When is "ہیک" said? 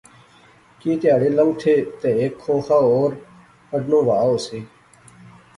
2.19-2.33